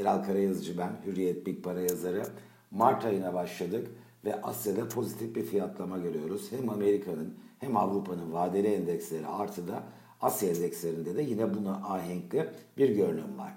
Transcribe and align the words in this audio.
Eral 0.00 0.24
Karayazıcı 0.24 0.78
ben, 0.78 0.92
Hürriyet 1.06 1.46
Big 1.46 1.64
Para 1.64 1.80
yazarı. 1.80 2.22
Mart 2.70 3.04
ayına 3.04 3.34
başladık 3.34 3.88
ve 4.24 4.42
Asya'da 4.42 4.88
pozitif 4.88 5.36
bir 5.36 5.42
fiyatlama 5.42 5.98
görüyoruz. 5.98 6.52
Hem 6.52 6.70
Amerika'nın 6.70 7.34
hem 7.58 7.76
Avrupa'nın 7.76 8.32
vadeli 8.32 8.66
endeksleri 8.66 9.26
artıda 9.26 9.82
Asya 10.20 10.48
endekslerinde 10.48 11.16
de 11.16 11.22
yine 11.22 11.54
buna 11.54 11.72
ahenkli 11.72 12.48
bir 12.78 12.88
görünüm 12.88 13.38
var. 13.38 13.52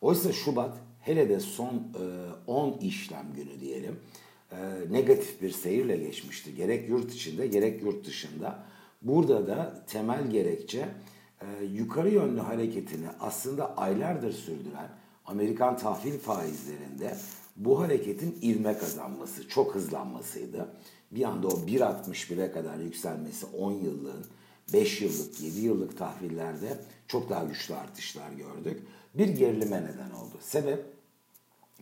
Oysa 0.00 0.32
Şubat 0.32 0.76
hele 1.00 1.28
de 1.28 1.40
son 1.40 1.82
10 2.46 2.68
e, 2.68 2.78
işlem 2.80 3.26
günü 3.36 3.60
diyelim 3.60 3.96
e, 4.52 4.56
negatif 4.90 5.42
bir 5.42 5.50
seyirle 5.50 5.96
geçmişti. 5.96 6.54
Gerek 6.54 6.88
yurt 6.88 7.12
içinde 7.12 7.46
gerek 7.46 7.82
yurt 7.82 8.06
dışında. 8.06 8.64
Burada 9.02 9.46
da 9.46 9.84
temel 9.86 10.30
gerekçe 10.30 10.88
e, 11.40 11.64
yukarı 11.64 12.10
yönlü 12.10 12.40
hareketini 12.40 13.06
aslında 13.20 13.76
aylardır 13.76 14.32
sürdüren 14.32 14.88
Amerikan 15.26 15.76
tahvil 15.76 16.18
faizlerinde 16.18 17.16
bu 17.56 17.80
hareketin 17.80 18.38
ivme 18.42 18.78
kazanması, 18.78 19.48
çok 19.48 19.74
hızlanmasıydı. 19.74 20.68
Bir 21.10 21.24
anda 21.24 21.48
o 21.48 21.50
1.61'e 21.50 22.52
kadar 22.52 22.78
yükselmesi 22.78 23.46
10 23.46 23.72
yıllığın, 23.72 24.26
5 24.72 25.02
yıllık, 25.02 25.40
7 25.40 25.60
yıllık 25.60 25.98
tahvillerde 25.98 26.78
çok 27.08 27.30
daha 27.30 27.44
güçlü 27.44 27.74
artışlar 27.74 28.30
gördük. 28.30 28.82
Bir 29.14 29.28
gerilime 29.28 29.82
neden 29.82 30.10
oldu. 30.10 30.34
Sebep, 30.40 30.84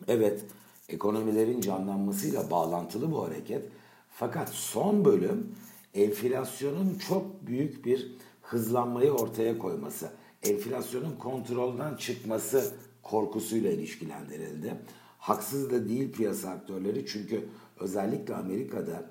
evet 0.08 0.40
ekonomilerin 0.88 1.60
canlanmasıyla 1.60 2.50
bağlantılı 2.50 3.12
bu 3.12 3.24
hareket. 3.24 3.64
Fakat 4.10 4.48
son 4.48 5.04
bölüm 5.04 5.56
enflasyonun 5.94 6.98
çok 7.08 7.46
büyük 7.46 7.84
bir 7.84 8.12
hızlanmayı 8.42 9.12
ortaya 9.12 9.58
koyması, 9.58 10.10
enflasyonun 10.42 11.16
kontrolden 11.16 11.96
çıkması 11.96 12.74
korkusuyla 13.04 13.70
ilişkilendirildi. 13.70 14.74
Haksız 15.18 15.70
da 15.70 15.88
değil 15.88 16.12
piyasa 16.12 16.50
aktörleri 16.50 17.06
çünkü 17.06 17.44
özellikle 17.80 18.34
Amerika'da 18.34 19.10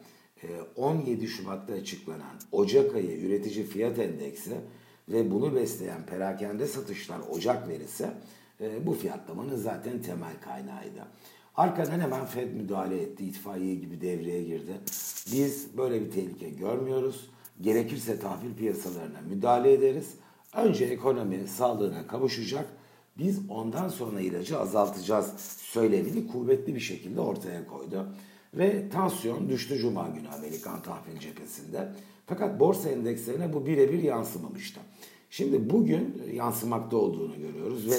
17 0.76 1.24
e, 1.24 1.28
Şubat'ta 1.28 1.74
açıklanan 1.74 2.40
Ocak 2.52 2.96
ayı 2.96 3.20
üretici 3.26 3.66
fiyat 3.66 4.00
endeksi 4.00 4.52
ve 5.10 5.32
bunu 5.32 5.56
besleyen 5.56 6.06
perakende 6.06 6.68
satışlar 6.68 7.20
Ocak 7.30 7.68
verisi 7.68 8.08
e, 8.62 8.86
bu 8.86 8.94
fiyatlamanın 8.94 9.56
zaten 9.56 10.02
temel 10.02 10.42
kaynağıydı. 10.42 11.08
Arkadan 11.56 12.00
hemen 12.00 12.26
Fed 12.26 12.54
müdahale 12.54 13.02
etti, 13.02 13.26
itfaiye 13.26 13.76
gibi 13.76 14.02
devreye 14.02 14.44
girdi. 14.44 14.74
Biz 15.32 15.78
böyle 15.78 16.02
bir 16.02 16.12
tehlike 16.12 16.50
görmüyoruz. 16.50 17.30
Gerekirse 17.62 18.20
tahvil 18.20 18.54
piyasalarına 18.54 19.22
müdahale 19.30 19.74
ederiz. 19.74 20.14
Önce 20.56 20.86
ekonomi 20.86 21.48
sağlığına 21.48 22.08
kavuşacak. 22.08 22.66
Biz 23.18 23.40
ondan 23.50 23.90
sonra 23.90 24.22
ilacı 24.22 24.60
azaltacağız 24.60 25.34
söylemini 25.58 26.28
kuvvetli 26.28 26.76
bir 26.76 26.80
şekilde 26.80 27.22
ortaya 27.22 27.68
koydu. 27.68 28.08
Ve 28.54 28.90
tansiyon 28.90 29.50
düştü 29.50 29.78
Cuma 29.78 30.08
günü 30.08 30.30
Amerikan 30.30 30.82
tahvil 30.82 31.20
cephesinde. 31.20 31.92
Fakat 32.28 32.60
borsa 32.60 32.90
endekslerine 32.90 33.54
bu 33.54 33.66
birebir 33.66 34.04
yansımamıştı. 34.04 34.80
Şimdi 35.30 35.70
bugün 35.70 36.22
yansımakta 36.34 36.98
olduğunu 36.98 37.40
görüyoruz 37.40 37.92
ve 37.92 37.96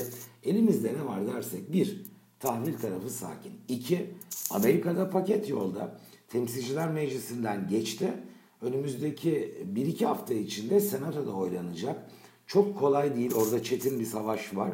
elimizde 0.51 0.93
ne 0.95 1.07
var 1.07 1.27
dersek 1.27 1.73
bir 1.73 2.03
tahvil 2.41 2.75
tarafı 2.79 3.11
sakin. 3.11 3.53
İki 3.69 4.11
Amerika'da 4.51 5.11
paket 5.11 5.49
yolda 5.49 5.99
temsilciler 6.29 6.91
meclisinden 6.91 7.69
geçti 7.69 8.13
önümüzdeki 8.63 9.55
1-2 9.75 10.05
hafta 10.05 10.35
içinde 10.35 10.81
senatoda 10.81 11.33
oylanacak. 11.33 12.11
Çok 12.47 12.79
kolay 12.79 13.17
değil. 13.17 13.35
Orada 13.35 13.63
çetin 13.63 14.01
bir 14.01 14.05
savaş 14.05 14.57
var. 14.57 14.71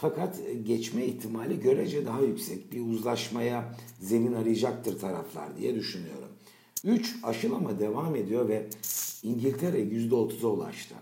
Fakat 0.00 0.40
geçme 0.62 1.04
ihtimali 1.04 1.60
görece 1.60 2.06
daha 2.06 2.20
yüksek. 2.20 2.72
Bir 2.72 2.80
uzlaşmaya 2.80 3.74
zemin 4.00 4.32
arayacaktır 4.32 4.98
taraflar 4.98 5.56
diye 5.56 5.74
düşünüyorum. 5.74 6.28
3. 6.84 7.16
Aşılama 7.22 7.80
devam 7.80 8.16
ediyor 8.16 8.48
ve 8.48 8.66
İngiltere 9.22 9.80
%30'a 9.80 10.48
ulaştı. 10.48 10.94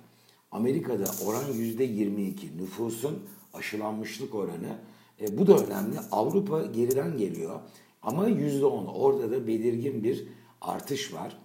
Amerika'da 0.50 1.04
oran 1.26 1.44
%22. 1.52 2.56
Nüfusun 2.56 3.18
aşılanmışlık 3.54 4.34
oranı. 4.34 4.78
E, 5.20 5.38
bu 5.38 5.46
da 5.46 5.58
önemli. 5.58 5.98
Avrupa 6.12 6.62
geriden 6.62 7.18
geliyor. 7.18 7.60
Ama 8.02 8.28
%10. 8.28 8.86
Orada 8.86 9.30
da 9.30 9.46
belirgin 9.46 10.04
bir 10.04 10.26
artış 10.60 11.14
var 11.14 11.38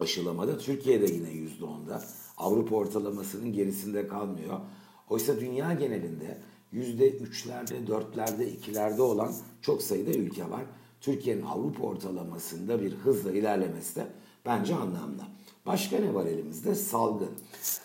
aşılamada. 0.00 0.58
Türkiye'de 0.58 1.12
yine 1.12 1.30
yüzde 1.30 1.64
onda. 1.64 2.02
Avrupa 2.38 2.76
ortalamasının 2.76 3.52
gerisinde 3.52 4.08
kalmıyor. 4.08 4.60
Oysa 5.10 5.40
dünya 5.40 5.72
genelinde 5.72 6.38
yüzde 6.72 7.10
üçlerde, 7.10 7.86
dörtlerde, 7.86 8.48
ikilerde 8.48 9.02
olan 9.02 9.34
çok 9.62 9.82
sayıda 9.82 10.10
ülke 10.10 10.50
var. 10.50 10.62
Türkiye'nin 11.00 11.42
Avrupa 11.42 11.82
ortalamasında 11.82 12.82
bir 12.82 12.92
hızla 12.92 13.32
ilerlemesi 13.32 13.96
de 13.96 14.06
bence 14.46 14.74
anlamlı. 14.74 15.22
Başka 15.66 15.98
ne 15.98 16.14
var 16.14 16.26
elimizde? 16.26 16.74
Salgın. 16.74 17.30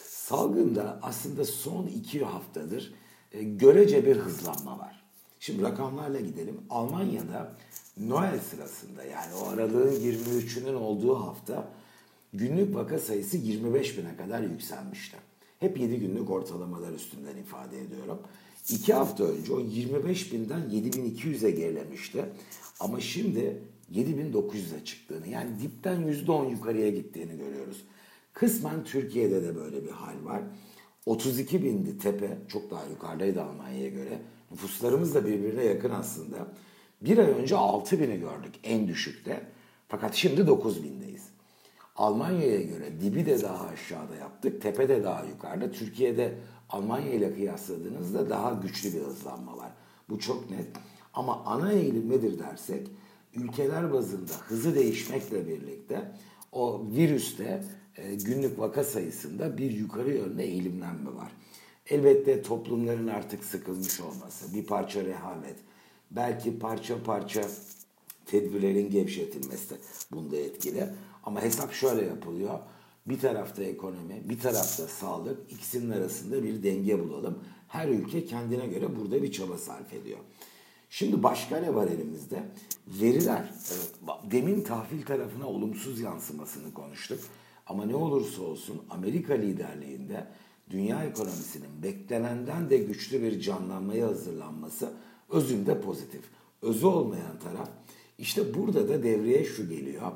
Salgında 0.07 0.99
aslında 1.01 1.45
son 1.45 1.87
iki 1.87 2.25
haftadır 2.25 2.93
e, 3.31 3.43
görece 3.43 4.05
bir 4.05 4.15
hızlanma 4.15 4.79
var. 4.79 5.03
Şimdi 5.39 5.63
rakamlarla 5.63 6.19
gidelim. 6.19 6.61
Almanya'da 6.69 7.57
Noel 7.97 8.39
sırasında 8.39 9.03
yani 9.03 9.33
o 9.35 9.47
aralığın 9.47 9.91
23'ünün 9.91 10.73
olduğu 10.73 11.15
hafta 11.15 11.71
günlük 12.33 12.75
vaka 12.75 12.99
sayısı 12.99 13.37
25 13.37 13.97
bine 13.97 14.17
kadar 14.17 14.41
yükselmişti. 14.41 15.17
Hep 15.59 15.79
7 15.79 15.99
günlük 15.99 16.29
ortalamalar 16.29 16.91
üstünden 16.91 17.37
ifade 17.37 17.81
ediyorum. 17.81 18.19
2 18.69 18.93
hafta 18.93 19.23
önce 19.23 19.53
o 19.53 19.59
25 19.59 20.33
binden 20.33 20.61
7200'e 20.61 21.51
gerilemişti. 21.51 22.25
Ama 22.79 22.99
şimdi 22.99 23.61
7900'e 23.93 24.85
çıktığını 24.85 25.27
yani 25.27 25.61
dipten 25.61 26.01
%10 26.01 26.51
yukarıya 26.51 26.89
gittiğini 26.89 27.37
görüyoruz. 27.37 27.83
Kısmen 28.33 28.83
Türkiye'de 28.83 29.43
de 29.43 29.55
böyle 29.55 29.83
bir 29.83 29.91
hal 29.91 30.25
var. 30.25 30.41
32 31.05 31.63
bindi 31.63 31.97
tepe 31.97 32.37
çok 32.47 32.71
daha 32.71 32.85
yukarıdaydı 32.85 33.43
Almanya'ya 33.43 33.89
göre. 33.89 34.21
Nüfuslarımız 34.51 35.15
da 35.15 35.25
birbirine 35.25 35.63
yakın 35.63 35.91
aslında. 35.91 36.47
Bir 37.01 37.17
ay 37.17 37.25
önce 37.25 37.55
6 37.55 37.99
bini 37.99 38.19
gördük 38.19 38.55
en 38.63 38.87
düşükte. 38.87 39.41
Fakat 39.87 40.15
şimdi 40.15 40.47
9 40.47 40.83
bindeyiz. 40.83 41.23
Almanya'ya 41.95 42.61
göre 42.61 43.01
dibi 43.01 43.25
de 43.25 43.41
daha 43.41 43.67
aşağıda 43.67 44.15
yaptık, 44.15 44.61
tepe 44.61 44.89
de 44.89 45.03
daha 45.03 45.25
yukarıda. 45.25 45.71
Türkiye'de 45.71 46.33
Almanya 46.69 47.13
ile 47.13 47.33
kıyasladığınızda 47.33 48.29
daha 48.29 48.53
güçlü 48.53 48.93
bir 48.93 49.01
hızlanma 49.01 49.57
var. 49.57 49.71
Bu 50.09 50.19
çok 50.19 50.49
net. 50.49 50.67
Ama 51.13 51.43
ana 51.45 51.71
eğilim 51.71 52.09
nedir 52.09 52.39
dersek, 52.39 52.87
ülkeler 53.35 53.93
bazında 53.93 54.33
hızı 54.47 54.75
değişmekle 54.75 55.47
birlikte 55.47 56.11
o 56.51 56.85
virüste 56.95 57.63
e, 57.97 58.15
günlük 58.15 58.59
vaka 58.59 58.83
sayısında 58.83 59.57
bir 59.57 59.71
yukarı 59.71 60.13
yönlü 60.13 60.41
eğilimlenme 60.41 61.15
var. 61.15 61.31
Elbette 61.89 62.41
toplumların 62.41 63.07
artık 63.07 63.43
sıkılmış 63.43 64.01
olması, 64.01 64.53
bir 64.53 64.65
parça 64.65 65.05
rehavet, 65.05 65.55
belki 66.11 66.59
parça 66.59 67.03
parça 67.03 67.41
tedbirlerin 68.25 68.89
gevşetilmesi 68.89 69.69
de 69.69 69.75
bunda 70.11 70.37
etkili. 70.37 70.89
Ama 71.23 71.41
hesap 71.41 71.73
şöyle 71.73 72.05
yapılıyor. 72.05 72.59
Bir 73.09 73.19
tarafta 73.19 73.63
ekonomi, 73.63 74.29
bir 74.29 74.39
tarafta 74.39 74.87
sağlık, 74.87 75.51
ikisinin 75.51 75.91
arasında 75.91 76.43
bir 76.43 76.63
denge 76.63 76.99
bulalım. 76.99 77.43
Her 77.67 77.87
ülke 77.87 78.25
kendine 78.25 78.67
göre 78.67 78.95
burada 78.95 79.23
bir 79.23 79.31
çaba 79.31 79.57
sarf 79.57 79.93
ediyor. 79.93 80.19
Şimdi 80.89 81.23
başka 81.23 81.57
ne 81.57 81.75
var 81.75 81.87
elimizde? 81.87 82.43
Veriler. 82.87 83.53
Demin 84.31 84.61
tahvil 84.61 85.05
tarafına 85.05 85.47
olumsuz 85.47 85.99
yansımasını 85.99 86.73
konuştuk. 86.73 87.19
Ama 87.67 87.85
ne 87.85 87.95
olursa 87.95 88.41
olsun 88.41 88.81
Amerika 88.89 89.33
liderliğinde 89.33 90.27
dünya 90.69 91.03
ekonomisinin 91.03 91.83
beklenenden 91.83 92.69
de 92.69 92.77
güçlü 92.77 93.21
bir 93.21 93.39
canlanmaya 93.39 94.07
hazırlanması 94.07 94.93
özünde 95.29 95.81
pozitif. 95.81 96.21
Özü 96.61 96.85
olmayan 96.85 97.39
taraf 97.39 97.69
işte 98.17 98.53
burada 98.53 98.89
da 98.89 99.03
devreye 99.03 99.45
şu 99.45 99.69
geliyor. 99.69 100.11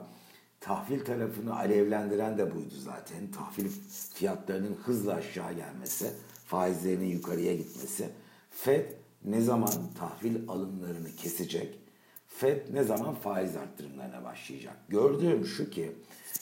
Tahvil 0.61 1.05
tarafını 1.05 1.55
alevlendiren 1.55 2.37
de 2.37 2.55
buydu 2.55 2.75
zaten. 2.75 3.31
Tahvil 3.31 3.69
fiyatlarının 4.13 4.75
hızla 4.75 5.13
aşağı 5.13 5.53
gelmesi, 5.53 6.11
faizlerinin 6.45 7.05
yukarıya 7.05 7.55
gitmesi. 7.55 8.09
Fed 8.49 8.85
ne 9.25 9.41
zaman 9.41 9.73
tahvil 9.99 10.49
alımlarını 10.49 11.15
kesecek? 11.15 11.79
Fed 12.27 12.73
ne 12.73 12.83
zaman 12.83 13.15
faiz 13.15 13.55
arttırımlarına 13.55 14.23
başlayacak? 14.23 14.75
Gördüğüm 14.89 15.45
şu 15.45 15.69
ki 15.69 15.91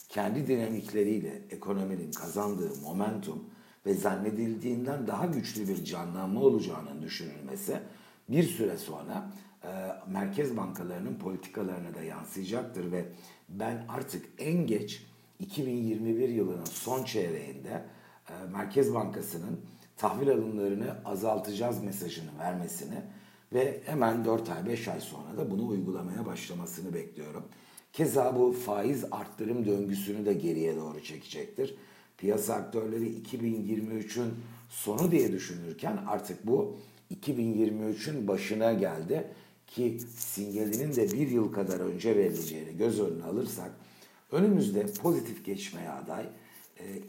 kendi 0.10 0.48
dinamikleriyle 0.48 1.42
ekonominin 1.50 2.12
kazandığı 2.12 2.82
momentum 2.82 3.44
ve 3.86 3.94
zannedildiğinden 3.94 5.08
daha 5.08 5.26
güçlü 5.26 5.68
bir 5.68 5.86
canlanma 5.86 6.42
olacağının 6.42 7.02
düşünülmesi 7.02 7.80
bir 8.30 8.44
süre 8.44 8.78
sonra 8.78 9.32
e, 9.64 9.70
merkez 10.08 10.58
bankalarının 10.58 11.16
politikalarına 11.16 11.94
da 11.96 12.02
yansıyacaktır 12.02 12.92
ve 12.92 13.06
ben 13.50 13.86
artık 13.90 14.26
en 14.38 14.68
geç 14.68 15.06
2021 15.40 16.30
yılının 16.30 16.66
son 16.66 17.04
çeyreğinde 17.04 17.84
e, 18.30 18.34
Merkez 18.52 18.94
Bankası'nın 18.94 19.60
tahvil 19.98 20.30
alımlarını 20.30 20.96
azaltacağız 21.06 21.84
mesajını 21.84 22.40
vermesini 22.40 23.02
ve 23.54 23.82
hemen 23.86 24.26
4 24.26 24.50
ay 24.50 24.66
5 24.66 24.88
ay 24.88 25.02
sonra 25.02 25.38
da 25.38 25.52
bunu 25.52 25.68
uygulamaya 25.68 26.26
başlamasını 26.26 26.94
bekliyorum. 26.94 27.44
Keza 27.94 28.36
bu 28.36 28.52
faiz 28.52 29.06
arttırım 29.12 29.66
döngüsünü 29.66 30.26
de 30.26 30.34
geriye 30.34 30.76
doğru 30.76 31.04
çekecektir. 31.04 31.76
Piyasa 32.18 32.54
aktörleri 32.54 33.22
2023'ün 33.22 34.34
sonu 34.70 35.12
diye 35.12 35.32
düşünürken 35.32 35.98
artık 36.08 36.48
bu 36.48 36.78
2023'ün 37.16 38.28
başına 38.28 38.74
geldi 38.74 39.28
ki 39.68 40.00
sinyalinin 40.18 40.96
de 40.96 41.12
bir 41.12 41.28
yıl 41.28 41.54
kadar 41.54 41.80
önce 41.80 42.16
verileceğini 42.16 42.78
göz 42.78 43.00
önüne 43.00 43.24
alırsak 43.24 43.72
önümüzde 44.32 44.86
pozitif 44.86 45.46
geçmeye 45.46 45.90
aday 45.90 46.26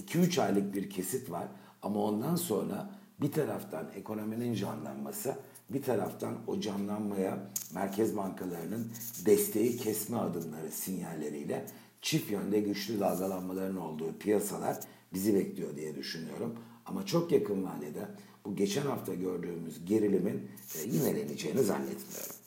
2-3 0.08 0.42
aylık 0.42 0.74
bir 0.74 0.90
kesit 0.90 1.30
var 1.30 1.48
ama 1.82 2.04
ondan 2.04 2.36
sonra 2.36 2.90
bir 3.20 3.32
taraftan 3.32 3.86
ekonominin 3.96 4.54
canlanması, 4.54 5.34
bir 5.70 5.82
taraftan 5.82 6.34
o 6.46 6.60
canlanmaya 6.60 7.38
merkez 7.74 8.16
bankalarının 8.16 8.92
desteği 9.26 9.76
kesme 9.76 10.16
adımları 10.16 10.70
sinyalleriyle 10.70 11.66
çift 12.02 12.30
yönde 12.30 12.60
güçlü 12.60 13.00
dalgalanmaların 13.00 13.76
olduğu 13.76 14.18
piyasalar 14.18 14.80
bizi 15.12 15.34
bekliyor 15.34 15.76
diye 15.76 15.96
düşünüyorum. 15.96 16.54
Ama 16.86 17.06
çok 17.06 17.32
yakın 17.32 17.64
vadede 17.64 18.08
bu 18.50 18.56
geçen 18.56 18.82
hafta 18.82 19.14
gördüğümüz 19.14 19.84
gerilimin 19.84 20.48
e, 20.78 20.88
yineleneceğini 20.88 21.62
zannetmiyorum. 21.62 22.39